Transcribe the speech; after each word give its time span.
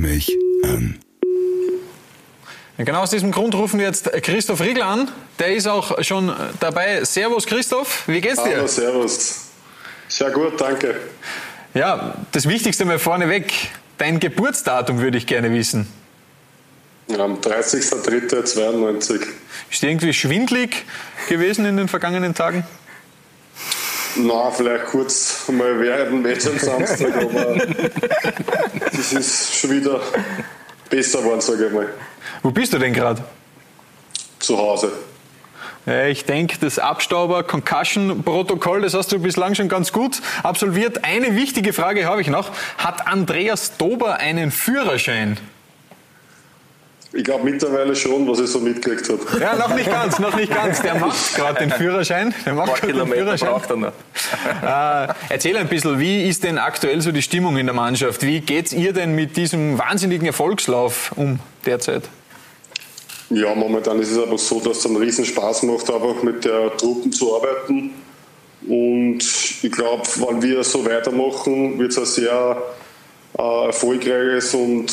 mich 0.00 0.36
an. 0.64 0.98
Genau 2.78 3.02
aus 3.02 3.10
diesem 3.10 3.30
Grund 3.30 3.54
rufen 3.54 3.78
wir 3.78 3.86
jetzt 3.86 4.10
Christoph 4.22 4.62
Riegel 4.62 4.82
an. 4.82 5.10
Der 5.38 5.54
ist 5.54 5.66
auch 5.66 6.02
schon 6.02 6.34
dabei. 6.60 7.04
Servus 7.04 7.46
Christoph, 7.46 8.08
wie 8.08 8.20
geht's 8.22 8.42
dir? 8.42 8.56
Hallo, 8.56 8.66
servus. 8.66 9.48
Sehr 10.08 10.30
gut, 10.30 10.58
danke. 10.58 10.96
Ja, 11.74 12.14
das 12.32 12.48
Wichtigste 12.48 12.84
mal 12.84 12.98
vorneweg. 12.98 13.52
Dein 13.98 14.18
Geburtsdatum 14.18 15.00
würde 15.00 15.18
ich 15.18 15.26
gerne 15.26 15.52
wissen. 15.52 15.86
Am 17.18 17.40
30.03.92. 17.40 19.20
Ist 19.70 19.82
dir 19.82 19.90
irgendwie 19.90 20.14
schwindlig 20.14 20.84
gewesen 21.28 21.66
in 21.66 21.76
den 21.76 21.88
vergangenen 21.88 22.34
Tagen? 22.34 22.64
Na, 24.16 24.50
vielleicht 24.50 24.86
kurz 24.86 25.48
mal 25.48 25.78
während 25.80 26.10
dem 26.10 26.22
Match 26.22 26.46
am 26.46 26.58
Samstag, 26.58 27.16
aber 27.16 27.56
das 28.90 29.12
ist 29.12 29.54
schon 29.54 29.70
wieder 29.70 30.00
besser 30.88 31.20
geworden, 31.20 31.40
sage 31.40 31.66
ich 31.66 31.72
mal. 31.72 31.88
Wo 32.42 32.50
bist 32.50 32.72
du 32.72 32.78
denn 32.78 32.92
gerade? 32.92 33.22
Zu 34.38 34.58
Hause. 34.58 34.92
Ich 36.10 36.26
denke, 36.26 36.58
das 36.60 36.78
Abstauber-Concussion-Protokoll, 36.78 38.82
das 38.82 38.94
hast 38.94 39.12
du 39.12 39.18
bislang 39.18 39.54
schon 39.54 39.68
ganz 39.68 39.92
gut 39.92 40.20
absolviert. 40.42 41.04
Eine 41.04 41.36
wichtige 41.36 41.72
Frage 41.72 42.04
habe 42.04 42.20
ich 42.20 42.28
noch. 42.28 42.50
Hat 42.78 43.06
Andreas 43.06 43.76
Dober 43.78 44.16
einen 44.16 44.50
Führerschein? 44.50 45.38
Ich 47.12 47.24
glaube 47.24 47.44
mittlerweile 47.44 47.96
schon, 47.96 48.28
was 48.28 48.38
ich 48.38 48.48
so 48.48 48.60
mitgekriegt 48.60 49.08
habe. 49.08 49.40
Ja, 49.40 49.56
noch 49.56 49.74
nicht 49.74 49.90
ganz, 49.90 50.20
noch 50.20 50.36
nicht 50.36 50.54
ganz. 50.54 50.80
Der 50.80 50.94
macht 50.94 51.34
gerade 51.34 51.58
den 51.58 51.70
Führerschein. 51.72 52.32
Der 52.46 52.54
macht 52.54 52.80
gerade 52.80 52.92
den 52.92 53.08
Führerschein. 53.08 53.48
braucht 53.48 53.70
er 53.70 53.76
noch. 53.76 53.92
Äh, 54.62 55.12
erzähl 55.28 55.56
ein 55.56 55.66
bisschen, 55.66 55.98
wie 55.98 56.28
ist 56.28 56.44
denn 56.44 56.58
aktuell 56.58 57.00
so 57.00 57.10
die 57.10 57.22
Stimmung 57.22 57.56
in 57.56 57.66
der 57.66 57.74
Mannschaft? 57.74 58.22
Wie 58.22 58.40
geht's 58.40 58.72
ihr 58.72 58.92
denn 58.92 59.16
mit 59.16 59.36
diesem 59.36 59.76
wahnsinnigen 59.76 60.26
Erfolgslauf 60.26 61.12
um 61.16 61.40
derzeit? 61.66 62.04
Ja, 63.30 63.54
momentan 63.56 63.98
ist 64.00 64.12
es 64.12 64.22
einfach 64.22 64.38
so, 64.38 64.60
dass 64.60 64.78
es 64.78 64.86
einen 64.86 64.96
riesen 64.96 65.24
Spaß 65.24 65.64
macht, 65.64 65.90
einfach 65.90 66.22
mit 66.22 66.44
der 66.44 66.76
Truppen 66.76 67.10
zu 67.10 67.34
arbeiten. 67.34 67.90
Und 68.68 69.18
ich 69.18 69.72
glaube, 69.72 70.02
wenn 70.16 70.42
wir 70.42 70.62
so 70.62 70.84
weitermachen, 70.84 71.78
wird 71.78 71.90
es 71.90 71.98
ein 71.98 72.04
sehr 72.04 72.62
äh, 73.38 73.66
erfolgreiches 73.66 74.54
und 74.54 74.92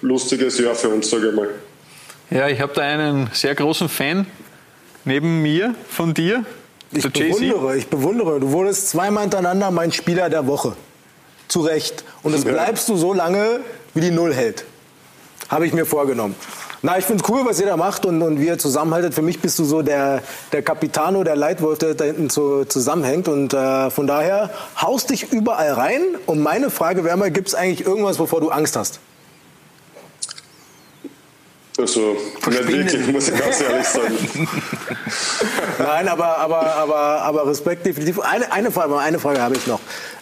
lustiges 0.00 0.58
Jahr 0.58 0.74
für 0.74 0.88
uns, 0.88 1.10
sage 1.10 1.28
ich 1.28 1.34
mal. 1.34 1.48
Ja, 2.30 2.48
ich 2.48 2.60
habe 2.60 2.72
da 2.74 2.82
einen 2.82 3.30
sehr 3.32 3.54
großen 3.54 3.88
Fan 3.88 4.26
neben 5.04 5.42
mir 5.42 5.74
von 5.88 6.14
dir. 6.14 6.44
Ich 6.92 7.10
bewundere, 7.10 7.76
ich 7.76 7.88
bewundere. 7.88 8.40
Du 8.40 8.52
wurdest 8.52 8.88
zweimal 8.90 9.22
hintereinander 9.22 9.70
mein 9.70 9.92
Spieler 9.92 10.28
der 10.30 10.46
Woche. 10.46 10.74
Zu 11.48 11.60
Recht. 11.60 12.04
Und 12.22 12.32
das 12.32 12.44
bleibst 12.44 12.88
du 12.88 12.96
so 12.96 13.14
lange, 13.14 13.60
wie 13.94 14.00
die 14.00 14.10
Null 14.10 14.34
hält. 14.34 14.64
Habe 15.48 15.66
ich 15.66 15.72
mir 15.72 15.86
vorgenommen. 15.86 16.34
Na, 16.80 16.96
ich 16.96 17.04
finde 17.04 17.24
es 17.24 17.30
cool, 17.30 17.44
was 17.44 17.58
ihr 17.58 17.66
da 17.66 17.76
macht 17.76 18.06
und, 18.06 18.22
und 18.22 18.40
wie 18.40 18.46
ihr 18.46 18.58
zusammenhaltet. 18.58 19.14
Für 19.14 19.22
mich 19.22 19.40
bist 19.40 19.58
du 19.58 19.64
so 19.64 19.82
der, 19.82 20.22
der 20.52 20.62
Capitano, 20.62 21.24
der 21.24 21.34
Leitwolf, 21.34 21.78
der 21.78 21.94
da 21.94 22.04
hinten 22.04 22.30
so 22.30 22.64
zusammenhängt. 22.64 23.26
Und 23.26 23.52
äh, 23.54 23.90
von 23.90 24.06
daher 24.06 24.50
haust 24.80 25.10
dich 25.10 25.32
überall 25.32 25.72
rein. 25.72 26.02
Und 26.26 26.40
meine 26.40 26.70
Frage 26.70 27.04
wäre 27.04 27.16
mal, 27.16 27.30
gibt 27.30 27.48
es 27.48 27.54
eigentlich 27.54 27.86
irgendwas, 27.86 28.18
wovor 28.18 28.40
du 28.40 28.50
Angst 28.50 28.76
hast? 28.76 29.00
Also, 31.78 32.16
nicht 32.48 32.68
wirklich, 32.68 33.06
muss 33.06 33.28
ich 33.28 33.38
ganz 33.38 33.60
ehrlich 33.60 33.86
sagen. 33.86 34.18
Nein, 35.78 36.08
aber, 36.08 36.38
aber, 36.38 36.74
aber, 36.74 36.96
aber 37.22 37.46
Respekt 37.46 37.86
definitiv. 37.86 38.18
Eine, 38.18 38.50
eine, 38.50 38.72
Frage, 38.72 38.96
eine 38.98 39.20
Frage 39.20 39.40
habe 39.40 39.54
ich 39.54 39.66
noch. 39.68 39.78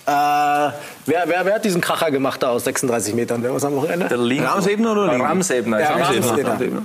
Äh, 0.07 0.11
wer, 0.11 0.75
wer, 1.07 1.45
wer 1.47 1.55
hat 1.55 1.65
diesen 1.65 1.81
Kracher 1.81 2.11
gemacht 2.11 2.43
da 2.43 2.51
aus 2.51 2.65
36 2.65 3.15
Metern? 3.15 3.43
Wer 3.43 3.55
was 3.55 3.65
am 3.65 3.75
Wochenende? 3.75 4.07
Der 4.07 4.19
Linke. 4.19 4.47
Ramsebner 4.47 4.93
oder 4.93 5.07
Linke? 5.09 5.25
Ramsebner. 5.25 5.81
Ja, 5.81 5.95
Ramsebner. 5.95 6.49
Ramsebner. 6.49 6.85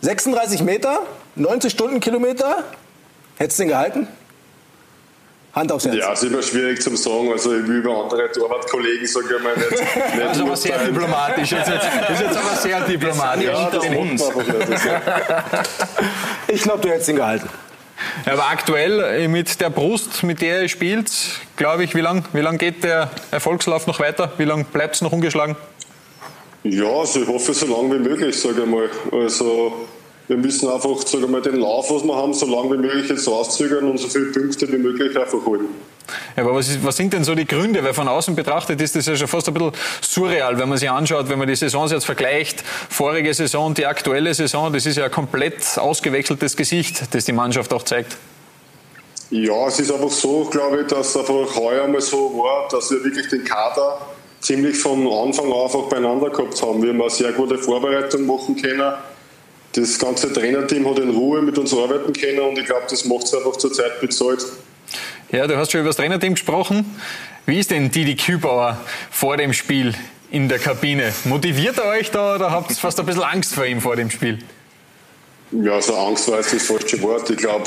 36 0.00 0.62
Meter, 0.62 1.00
90 1.36 1.70
Stundenkilometer. 1.70 2.64
Hättest 3.36 3.58
du 3.58 3.64
den 3.64 3.68
gehalten? 3.68 4.08
Hand 5.58 5.72
aufs 5.72 5.84
Herz. 5.84 5.96
Ja, 5.96 6.12
es 6.12 6.22
ist 6.22 6.30
immer 6.30 6.42
schwierig 6.42 6.80
zum 6.80 6.96
sagen. 6.96 7.30
Also, 7.32 7.54
ich 7.54 7.66
will 7.66 7.76
über 7.76 8.02
andere 8.02 8.30
Torwartkollegen, 8.32 9.06
sage 9.06 9.26
ich 9.36 9.42
mal, 9.42 9.56
nicht, 9.56 9.70
nicht 9.70 10.20
Das 10.20 10.36
ist 10.36 10.42
aber 10.42 10.56
sehr 10.56 10.78
diplomatisch. 10.78 11.50
Das 11.50 11.68
ist 11.68 11.74
jetzt, 11.74 11.86
das 12.08 12.20
ist 12.20 12.26
jetzt 12.26 12.36
aber 12.36 12.56
sehr 12.56 12.80
diplomatisch. 12.82 13.44
Ja, 13.44 13.70
das 13.70 13.84
uns. 13.86 14.24
Ich 16.50 16.62
glaube, 16.62 16.80
du 16.80 16.88
hättest 16.88 17.10
ihn 17.10 17.16
gehalten. 17.16 17.48
Aber 18.24 18.48
aktuell 18.48 19.00
äh, 19.00 19.28
mit 19.28 19.60
der 19.60 19.70
Brust, 19.70 20.22
mit 20.22 20.40
der 20.40 20.62
ihr 20.62 20.68
spielt, 20.68 21.10
glaube 21.56 21.84
ich, 21.84 21.94
wie 21.94 22.00
lange 22.00 22.22
wie 22.32 22.40
lang 22.40 22.58
geht 22.58 22.84
der 22.84 23.10
Erfolgslauf 23.30 23.86
noch 23.86 24.00
weiter? 24.00 24.32
Wie 24.38 24.44
lange 24.44 24.64
bleibt 24.64 24.96
es 24.96 25.02
noch 25.02 25.12
ungeschlagen? 25.12 25.56
Ja, 26.64 26.86
also 26.86 27.22
ich 27.22 27.28
hoffe 27.28 27.54
so 27.54 27.66
lange 27.66 27.94
wie 27.94 28.08
möglich, 28.08 28.38
sage 28.38 28.62
ich 28.62 28.66
mal. 28.66 28.88
Also 29.12 29.88
wir 30.28 30.36
müssen 30.36 30.68
einfach 30.68 30.96
sage 31.06 31.24
ich 31.24 31.30
mal, 31.30 31.40
den 31.40 31.56
Lauf, 31.56 31.90
was 31.90 32.04
wir 32.04 32.14
haben, 32.14 32.34
so 32.34 32.46
lange 32.46 32.74
wie 32.74 32.82
möglich 32.82 33.08
jetzt 33.08 33.26
rauszögern 33.26 33.90
und 33.90 33.98
so 33.98 34.08
viele 34.08 34.26
Punkte 34.26 34.70
wie 34.70 34.76
möglich 34.76 35.18
einfach 35.18 35.44
holen. 35.44 35.68
Ja, 36.36 36.42
aber 36.42 36.54
was, 36.54 36.68
ist, 36.68 36.84
was 36.84 36.96
sind 36.96 37.12
denn 37.12 37.24
so 37.24 37.34
die 37.34 37.46
Gründe? 37.46 37.82
Weil 37.82 37.94
von 37.94 38.08
außen 38.08 38.34
betrachtet 38.36 38.80
ist 38.80 38.94
das 38.94 39.06
ja 39.06 39.16
schon 39.16 39.28
fast 39.28 39.48
ein 39.48 39.54
bisschen 39.54 39.72
surreal, 40.00 40.58
wenn 40.58 40.68
man 40.68 40.78
sich 40.78 40.90
anschaut, 40.90 41.28
wenn 41.28 41.38
man 41.38 41.48
die 41.48 41.56
Saisons 41.56 41.92
jetzt 41.92 42.04
vergleicht. 42.04 42.62
Vorige 42.88 43.32
Saison 43.32 43.74
die 43.74 43.86
aktuelle 43.86 44.32
Saison, 44.34 44.72
das 44.72 44.86
ist 44.86 44.96
ja 44.96 45.06
ein 45.06 45.10
komplett 45.10 45.78
ausgewechseltes 45.78 46.56
Gesicht, 46.56 47.14
das 47.14 47.24
die 47.24 47.32
Mannschaft 47.32 47.72
auch 47.72 47.82
zeigt. 47.82 48.16
Ja, 49.30 49.66
es 49.66 49.80
ist 49.80 49.92
einfach 49.92 50.10
so, 50.10 50.44
glaube 50.44 50.82
ich, 50.82 50.86
dass 50.86 51.16
einfach 51.16 51.54
heuer 51.56 51.86
mal 51.86 52.00
so 52.00 52.32
war, 52.38 52.68
dass 52.70 52.90
wir 52.90 53.04
wirklich 53.04 53.28
den 53.28 53.44
Kader 53.44 53.98
ziemlich 54.40 54.78
von 54.78 55.06
Anfang 55.06 55.52
an 55.52 55.64
einfach 55.64 55.82
beieinander 55.88 56.30
gehabt 56.30 56.62
haben. 56.62 56.82
Wir 56.82 56.90
haben 56.90 57.00
eine 57.00 57.10
sehr 57.10 57.32
gute 57.32 57.58
Vorbereitung 57.58 58.26
machen 58.26 58.56
können. 58.56 58.94
Das 59.72 59.98
ganze 59.98 60.32
Trainerteam 60.32 60.88
hat 60.88 60.98
in 60.98 61.10
Ruhe 61.10 61.42
mit 61.42 61.58
uns 61.58 61.72
arbeiten 61.72 62.12
können 62.12 62.40
und 62.40 62.58
ich 62.58 62.66
glaube, 62.66 62.86
das 62.88 63.04
macht 63.04 63.24
es 63.24 63.34
einfach 63.34 63.56
zurzeit 63.56 64.00
bezahlt. 64.00 64.44
Ja, 65.30 65.46
du 65.46 65.56
hast 65.56 65.72
schon 65.72 65.80
über 65.80 65.90
das 65.90 65.96
Trainerteam 65.96 66.34
gesprochen. 66.34 66.84
Wie 67.44 67.58
ist 67.58 67.70
denn 67.70 67.90
Didi 67.90 68.16
Kübauer 68.16 68.80
vor 69.10 69.36
dem 69.36 69.52
Spiel 69.52 69.94
in 70.30 70.48
der 70.48 70.58
Kabine? 70.58 71.12
Motiviert 71.24 71.78
er 71.78 71.86
euch 71.86 72.10
da 72.10 72.36
oder 72.36 72.50
habt 72.50 72.70
ihr 72.70 72.76
fast 72.76 72.98
ein 72.98 73.06
bisschen 73.06 73.22
Angst 73.22 73.54
vor 73.54 73.66
ihm 73.66 73.80
vor 73.80 73.96
dem 73.96 74.10
Spiel? 74.10 74.38
Ja, 75.50 75.80
so 75.80 75.96
Angst 75.96 76.28
war 76.28 76.38
jetzt 76.38 76.52
das 76.52 76.62
falsche 76.62 77.00
Wort. 77.02 77.30
Ich 77.30 77.38
glaube, 77.38 77.64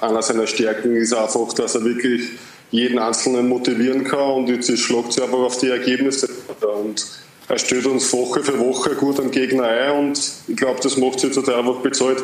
einer 0.00 0.22
seiner 0.22 0.46
Stärken 0.46 0.96
ist 0.96 1.12
einfach, 1.12 1.52
dass 1.54 1.74
er 1.74 1.84
wirklich 1.84 2.22
jeden 2.70 2.98
Einzelnen 2.98 3.48
motivieren 3.48 4.04
kann 4.04 4.30
und 4.30 4.48
jetzt 4.48 4.76
schlagt 4.78 5.12
sich 5.12 5.22
einfach 5.22 5.38
auf 5.38 5.58
die 5.58 5.68
Ergebnisse. 5.68 6.28
Und 6.60 7.06
er 7.48 7.58
stellt 7.58 7.86
uns 7.86 8.12
Woche 8.12 8.42
für 8.42 8.58
Woche 8.58 8.94
gut 8.94 9.18
am 9.18 9.30
Gegner 9.30 9.64
ein 9.64 9.92
und 9.92 10.32
ich 10.46 10.56
glaube, 10.56 10.80
das 10.82 10.96
macht 10.96 11.20
sich 11.20 11.32
total 11.32 11.60
einfach 11.60 11.76
bezahlt. 11.76 12.22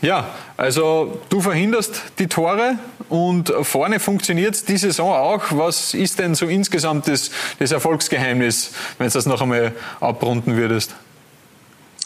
Ja, 0.00 0.34
also 0.56 1.20
du 1.28 1.40
verhinderst 1.40 2.02
die 2.18 2.26
Tore 2.26 2.76
und 3.08 3.52
vorne 3.62 4.00
funktioniert 4.00 4.68
die 4.68 4.76
Saison 4.76 5.12
auch. 5.12 5.44
Was 5.50 5.94
ist 5.94 6.18
denn 6.18 6.34
so 6.34 6.46
insgesamt 6.46 7.06
das, 7.06 7.30
das 7.60 7.70
Erfolgsgeheimnis, 7.70 8.72
wenn 8.98 9.06
du 9.06 9.12
das 9.12 9.26
noch 9.26 9.40
einmal 9.40 9.72
abrunden 10.00 10.56
würdest? 10.56 10.92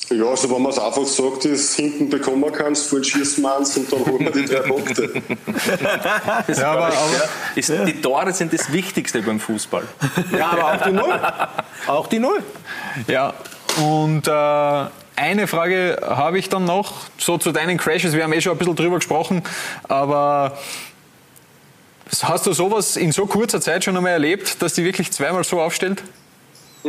Ja, 0.09 0.25
also 0.27 0.49
wenn 0.55 0.63
man 0.63 0.71
es 0.71 0.79
einfach 0.79 1.05
sagt, 1.05 1.47
ist, 1.47 1.75
hinten 1.75 2.09
bekommen 2.09 2.53
keins, 2.53 2.83
vorhin 2.83 3.05
schießen 3.05 3.43
wir 3.43 3.57
eins 3.57 3.77
und 3.77 3.93
dann 3.93 4.07
holen 4.07 4.21
wir 4.21 4.31
die 4.31 4.45
drei 4.45 4.61
Punkte. 4.61 5.11
Ja, 6.57 6.73
aber- 6.73 6.89
ich, 6.91 6.97
aber- 6.97 7.13
ja, 7.17 7.29
ist, 7.57 7.69
Die 7.89 8.01
Tore 8.01 8.33
sind 8.33 8.53
das 8.53 8.71
Wichtigste 8.73 9.21
beim 9.23 9.41
Fußball. 9.41 9.83
Ja, 10.37 10.47
aber 10.51 10.75
auch 10.75 10.83
die 10.87 10.93
Null. 10.93 11.21
Auch 11.89 12.07
die 12.07 12.19
Null. 12.21 12.43
Ja, 13.09 13.35
und 13.83 14.29
äh, 14.29 14.87
eine 15.17 15.47
Frage 15.49 15.99
habe 16.03 16.39
ich 16.39 16.49
dann 16.51 16.65
noch, 16.67 16.93
so 17.19 17.37
zu 17.39 17.51
deinen 17.51 17.77
Crashes. 17.77 18.13
Wir 18.13 18.23
haben 18.23 18.33
eh 18.33 18.41
schon 18.41 18.53
ein 18.53 18.59
bisschen 18.59 18.77
drüber 18.77 18.97
gesprochen, 18.97 19.43
aber 19.89 20.57
hast 22.23 22.47
du 22.47 22.53
sowas 22.53 22.97
in 22.97 23.11
so 23.11 23.27
kurzer 23.27 23.61
Zeit 23.61 23.83
schon 23.83 23.97
einmal 23.97 24.13
erlebt, 24.13 24.63
dass 24.63 24.75
die 24.75 24.85
wirklich 24.85 25.11
zweimal 25.13 25.43
so 25.43 25.61
aufstellt? 25.61 26.03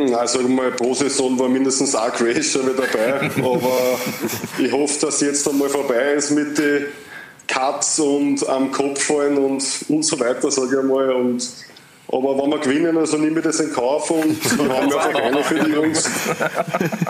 Sagen 0.06 0.48
wir 0.48 0.54
mal, 0.54 0.70
pro 0.70 0.94
Saison 0.94 1.38
war 1.38 1.48
mindestens 1.48 1.94
ein 1.94 2.12
Crash 2.12 2.52
schon 2.52 2.62
wieder 2.62 2.86
dabei. 2.86 3.30
Aber 3.38 3.98
ich 4.58 4.72
hoffe, 4.72 5.06
dass 5.06 5.20
jetzt 5.20 5.48
einmal 5.48 5.68
vorbei 5.68 6.12
ist 6.12 6.30
mit 6.30 6.56
den 6.58 6.86
Cuts 7.48 7.98
und 7.98 8.46
am 8.48 8.70
Kopf 8.70 9.02
fallen 9.02 9.38
und, 9.38 9.64
und 9.88 10.02
so 10.04 10.20
weiter, 10.20 10.50
sage 10.50 10.68
ich 10.72 10.78
einmal. 10.78 11.10
Und, 11.10 11.48
aber 12.10 12.38
wenn 12.38 12.50
wir 12.50 12.58
gewinnen, 12.58 12.96
also 12.96 13.16
nehme 13.16 13.38
ich 13.38 13.44
das 13.44 13.60
in 13.60 13.72
Kauf 13.72 14.10
und 14.10 14.58
wir 14.58 14.76
haben 14.76 14.84
einfach 14.84 15.14
eine 15.14 15.42
für 15.42 15.58
die 15.58 15.70
Jungs. 15.70 16.08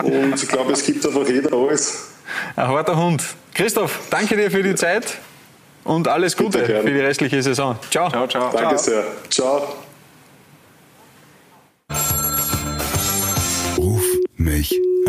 Und 0.03 0.41
ich 0.41 0.47
glaube, 0.47 0.71
es 0.71 0.83
gibt 0.83 1.05
einfach 1.05 1.27
jeder 1.27 1.53
alles. 1.53 2.07
Ein 2.55 2.67
harter 2.67 2.95
Hund. 2.95 3.23
Christoph, 3.53 3.99
danke 4.09 4.35
dir 4.37 4.49
für 4.49 4.63
die 4.63 4.75
Zeit 4.75 5.17
und 5.83 6.07
alles 6.07 6.35
Gute 6.35 6.65
für 6.65 6.83
die 6.83 6.99
restliche 6.99 7.41
Saison. 7.43 7.77
Ciao. 7.91 8.09
Ciao, 8.09 8.27
ciao. 8.27 8.49
Danke 8.53 8.77
sehr. 8.77 9.03
Ciao. 9.29 9.88
Mich 14.39 14.71
an. 14.71 14.99